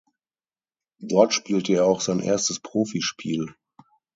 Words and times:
Dort 1.01 1.31
spielte 1.31 1.73
er 1.73 1.85
auch 1.85 2.01
sein 2.01 2.21
erstes 2.21 2.59
Profispiel. 2.59 3.53